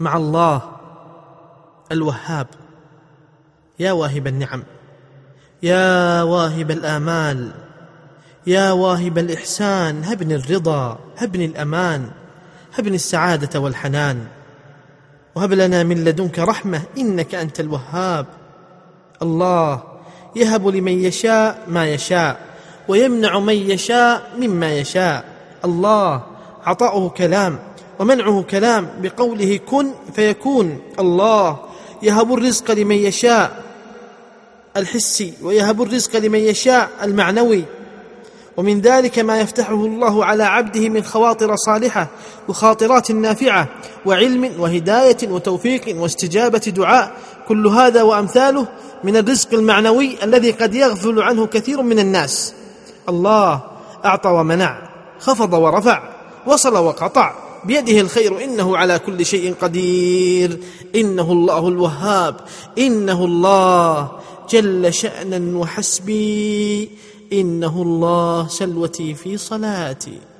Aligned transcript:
مع 0.00 0.16
الله. 0.16 0.62
الوهاب. 1.92 2.46
يا 3.78 3.92
واهب 3.92 4.26
النعم. 4.26 4.62
يا 5.62 6.22
واهب 6.22 6.70
الآمال. 6.70 7.50
يا 8.46 8.70
واهب 8.70 9.18
الإحسان. 9.18 10.04
هبني 10.04 10.34
الرضا. 10.34 10.98
هبني 11.16 11.44
الأمان. 11.44 12.10
هبني 12.78 12.94
السعادة 12.94 13.60
والحنان. 13.60 14.26
وهب 15.34 15.52
لنا 15.52 15.82
من 15.82 16.04
لدنك 16.04 16.38
رحمة. 16.38 16.82
إنك 16.98 17.34
أنت 17.34 17.60
الوهاب. 17.60 18.26
الله. 19.22 19.82
يهب 20.36 20.68
لمن 20.68 20.92
يشاء 20.92 21.62
ما 21.68 21.86
يشاء. 21.86 22.40
ويمنع 22.88 23.38
من 23.38 23.54
يشاء 23.54 24.30
مما 24.38 24.72
يشاء. 24.72 25.24
الله. 25.64 26.22
عطاؤه 26.64 27.08
كلام. 27.08 27.58
ومنعه 27.98 28.42
كلام 28.42 28.88
بقوله 29.00 29.56
كن 29.56 29.90
فيكون. 30.14 30.80
الله 30.98 31.56
يهب 32.02 32.34
الرزق 32.34 32.70
لمن 32.70 32.96
يشاء 32.96 33.62
الحسي 34.76 35.34
ويهب 35.42 35.82
الرزق 35.82 36.16
لمن 36.16 36.38
يشاء 36.38 36.90
المعنوي. 37.02 37.64
ومن 38.56 38.80
ذلك 38.80 39.18
ما 39.18 39.40
يفتحه 39.40 39.74
الله 39.74 40.24
على 40.24 40.44
عبده 40.44 40.88
من 40.88 41.04
خواطر 41.04 41.56
صالحة 41.56 42.08
وخاطرات 42.48 43.10
نافعة 43.10 43.68
وعلم 44.06 44.52
وهداية 44.58 45.16
وتوفيق 45.30 45.96
واستجابة 45.96 46.58
دعاء. 46.58 47.12
كل 47.48 47.66
هذا 47.66 48.02
وأمثاله 48.02 48.66
من 49.04 49.16
الرزق 49.16 49.54
المعنوي 49.54 50.24
الذي 50.24 50.50
قد 50.50 50.74
يغفل 50.74 51.22
عنه 51.22 51.46
كثير 51.46 51.82
من 51.82 51.98
الناس. 51.98 52.54
الله 53.08 53.60
أعطى 54.04 54.28
ومنع 54.28 54.88
خفض 55.20 55.52
ورفع 55.52 56.02
وصل 56.46 56.76
وقطع. 56.76 57.45
بيده 57.64 58.00
الخير 58.00 58.44
إنه 58.44 58.76
على 58.76 58.98
كل 58.98 59.26
شيء 59.26 59.54
قدير. 59.54 60.58
إنه 60.94 61.32
الله 61.32 61.68
الوهاب 61.68 62.40
إنه 62.78 63.24
الله 63.24 64.10
جل 64.50 64.94
شأنا 64.94 65.58
وحسبي. 65.58 66.90
إنه 67.32 67.82
الله 67.82 68.48
سلوتي 68.48 69.14
في 69.14 69.36
صلاتي. 69.36 70.35